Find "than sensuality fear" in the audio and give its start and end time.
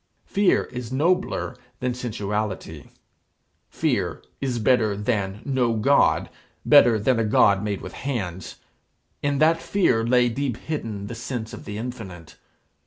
1.79-4.23